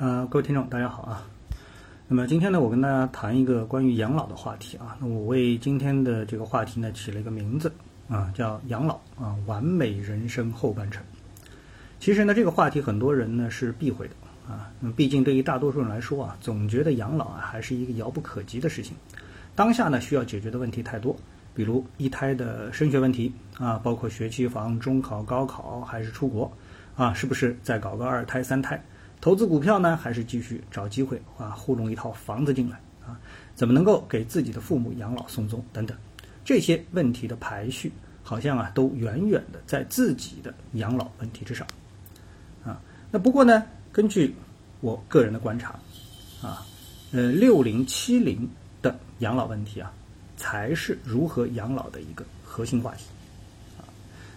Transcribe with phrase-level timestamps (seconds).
[0.00, 1.26] 呃，各位听众，大家好啊。
[2.08, 4.96] 那么今天呢，我跟大家谈一个关于养老的话题啊。
[4.98, 7.70] 那我为今天的这个话题呢起了一个名字
[8.08, 11.04] 啊，叫养老啊，完美人生后半程。
[11.98, 14.14] 其实呢，这个话题很多人呢是避讳的
[14.50, 14.72] 啊。
[14.80, 18.96] 那么毕竟对于大多数人来说啊，总觉得养老啊还是一个遥不可及的事情。
[19.54, 21.14] 当下呢，需要解决的问题太多，
[21.54, 26.50] 比如一胎的升学问题啊，包括学区房、中考、高考，还是出国
[26.96, 28.82] 啊，是不是再搞个二胎、三胎？
[29.20, 33.20] 投资股票呢，还是继续找机会啊，糊弄一套房子进来啊？
[33.54, 35.96] 怎么能够给自己的父母养老送终等等？
[36.42, 37.92] 这些问题的排序，
[38.22, 41.66] 好像啊，都远远的在自己的养老问题之上
[42.64, 42.80] 啊。
[43.10, 44.34] 那不过呢，根据
[44.80, 45.78] 我个人的观察
[46.42, 46.64] 啊，
[47.12, 48.48] 呃，六零七零
[48.80, 49.92] 的养老问题啊，
[50.38, 53.04] 才是如何养老的一个核心话题。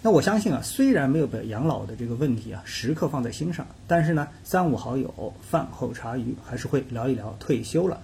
[0.00, 8.00] 那我相信啊，虽然没有把养老的这个问题啊时刻放在心上，但是呢，三五好友饭后茶余还是会聊一聊退休了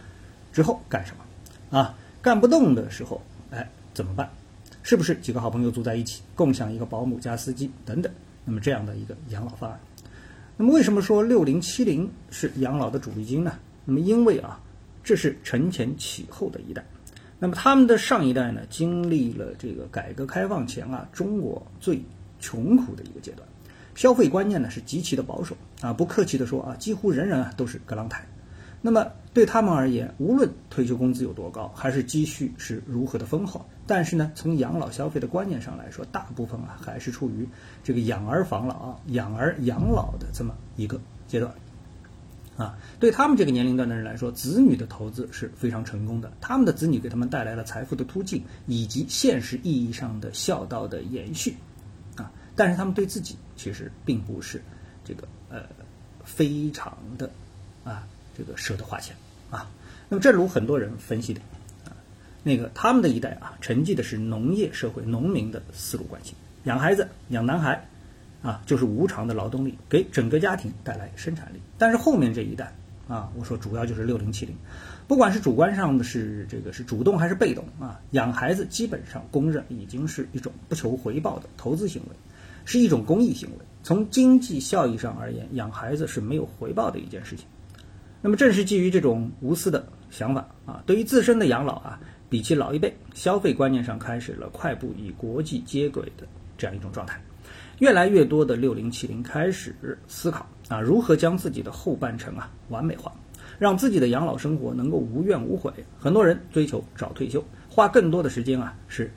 [0.53, 1.95] 之后干什么啊？
[2.21, 4.29] 干不动的时候，哎，怎么办？
[4.83, 8.13] 是不是几个好朋友住在一起，共享一个保姆加司机等等？
[8.45, 9.79] 那么这样的一个养老方案。
[10.57, 13.53] 那么为什么说六零七零是养老的主力军呢？
[13.85, 14.61] 那么因为啊，
[15.05, 16.85] 这是承前启后的一代。
[17.45, 22.03] 那么他们的上一代呢，经历了这个改革开放前啊中国最
[22.41, 23.47] 穷苦的一个阶段，
[23.95, 28.27] 消费观念呢是极其的保守啊，不客气的说啊，几乎人人啊都是格朗台。
[28.81, 37.47] 那么对他们而言，无论退休工资有多高，还是积蓄是如何的丰厚，但是呢，从养老消费的观念上来说，大部分啊还是处于
[37.83, 41.53] 这个养儿防老啊、养儿养老的这么一个阶段。
[42.57, 46.33] 啊，对他们这个年龄段的人来说，子女的投资是非常成功的。
[46.41, 51.57] 他们的子女给他们带来了财富的突进，以及现实意义上的孝道的延续。
[52.17, 54.63] 啊，但是他们对自己其实并不是
[55.05, 55.63] 这个呃
[56.25, 57.29] 非常的
[57.83, 58.07] 啊
[58.39, 59.17] 这个舍得花钱
[59.51, 59.69] 啊。
[60.09, 61.41] 那么正如很多人分析的
[61.85, 61.91] 啊，
[62.45, 67.89] 那个他们的一代啊，承继的是农业社会农民的思路惯性，养孩子养男孩。
[68.45, 72.77] 啊，就是无偿的劳动力给整个家庭带来生产力，但是后面这一代
[73.09, 74.55] 啊，我说主要就是六零七零，
[75.09, 82.17] 不管是主观上的是这个是主动还是被动啊，养孩子基本上公认已经是一种不求回报的投资行为，
[82.67, 83.57] 是一种公益行为。
[83.83, 87.47] 从经济效益上而言，养孩子是没有回报的一件事情。
[88.21, 96.27] 那么正是基于这种无私的想法啊，对于自身的养老啊，比起老一辈，消费观念上开始了快步与国际接轨的
[96.59, 97.19] 这样一种状态。
[97.79, 99.75] 越来越多的六零七零开始
[100.07, 103.13] 思考啊，如何将自己的后半程啊完美化，
[103.59, 105.73] 让自己的养老生活能够无怨无悔。
[105.99, 109.11] 很多人追求早退休，花更多的时间啊是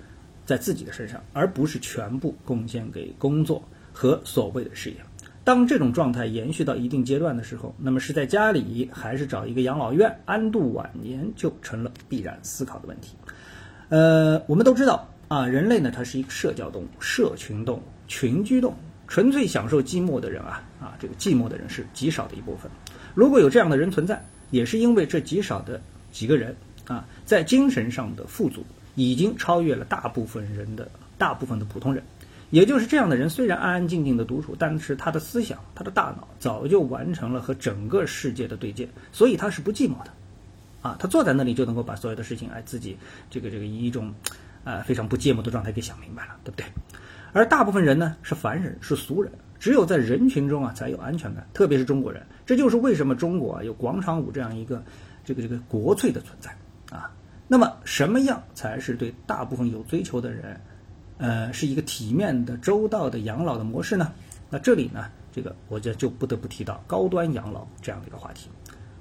[0.45, 3.61] 在自己的身上，而不是全部贡献给工作
[3.93, 4.97] 和所谓的事业。
[5.43, 13.15] 当这种状态延续到一定阶段的时候，那么是在家里还是找一个养老院安度晚年，就成了必然思考的问题。
[13.87, 17.83] 呃，我们都知道啊，人类呢，它是一个社交动物，社群动物。
[18.07, 18.75] 群居动物，
[19.07, 22.71] 纯粹享受寂寞的人啊啊，这个寂寞的人是极少的一部分。
[23.13, 25.81] 如果有这样的人存在，也是因为这极少的
[26.13, 26.55] 几个人
[26.85, 32.01] 啊，在精神上的富足已经超越了大部分人的大部分的普通人。
[32.49, 40.11] 也就是这样的人，虽然安安静静的独处，但是他的思想、他的大脑早就完成了和整个世界的对接，所以他是不寂寞的。
[40.81, 42.95] 啊，他坐在那里就能够把所有的事情哎自己
[43.29, 44.13] 这个这个以一种
[44.67, 46.65] 啊非常不芥末的状态给想明白了，对不对？
[47.33, 52.25] 而大部分人呢是凡人，是俗人，只有在人群中啊才有安全感，特别是中国人。
[52.45, 54.83] 这就是为什么中国啊有广场舞这样一个
[55.23, 56.51] 这个这个国粹的存在
[56.89, 57.11] 啊。
[57.47, 60.59] 那么什么样才是对大部分有追求的人，
[61.17, 64.11] 呃，是一个体面的、周到的养老的模式呢？
[64.49, 68.49] 那这里呢，这个我觉得就不得不提到高端养老这样的一个话题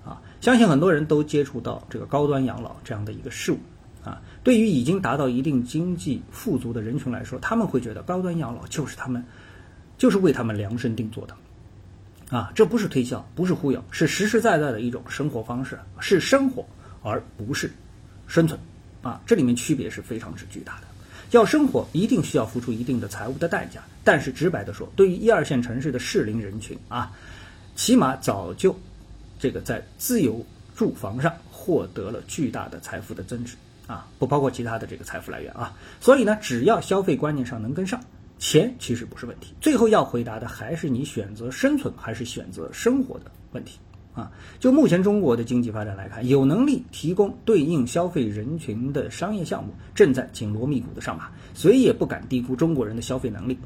[0.04, 0.20] 啊。
[0.40, 3.58] 相信很多人都接触到这个高端养老这样的一个事物。
[4.06, 9.24] 啊，对于已经达到一定经济富足的人群来说，他们会觉得高端养老就是他们，
[9.98, 11.34] 就是为他们量身定做的。
[12.30, 16.64] 啊，这不是推销，不是忽悠，是实实在在的一种生活方式，是生活
[17.02, 17.68] 而不是
[18.28, 18.58] 生存。
[19.02, 20.86] 啊，这里面区别是非常之巨大的。
[21.32, 23.82] 要生活，一定需要付出一定的财务的代价。
[24.04, 27.10] 但是直白的说，对于一二线城市的适龄人群啊，
[27.74, 28.76] 起码早就
[29.40, 30.46] 这个在自由
[30.76, 33.56] 住房上获得了巨大的财富的增值。
[33.86, 38.00] 啊，不包括其他的这个财富来源啊，所以呢，只要消费观念上能跟上，
[38.38, 39.54] 钱其实不是问题。
[39.60, 43.78] 最后要回答的还是你选择生存还是选择生活的问题
[44.12, 44.30] 啊。
[44.58, 53.56] 就目前中国的经济发展来看，有能力提供对应消费人群的商业项目正在紧锣密鼓的上马，谁也不敢低估中国人的消费能力。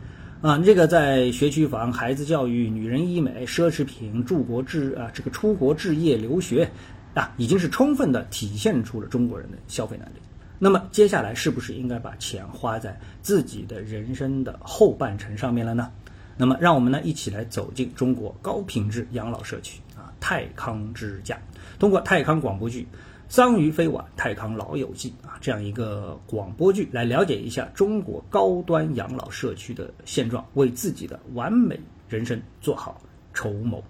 [0.43, 6.71] 啊，这个在学区房、孩子教育、女人医美、奢侈品、出国置啊，这个出国置业、留学
[7.15, 10.21] 啊，已经是充分的体现出了中国人的消费能力。
[10.59, 15.91] 那么接下来是不是应该把钱花在自己的人生的后半程上面了呢？
[16.37, 21.39] 那么让我们呢一起来走进中国高品质养老社区啊，泰康之家，
[21.79, 22.87] 通过泰康广播剧。
[23.29, 31.79] 桑榆非晚，泰康老友记啊，这样一个广播剧来了解一下中国高端养老社区的现状，为自己的完美
[32.09, 33.01] 人生做好
[33.33, 33.85] 筹谋。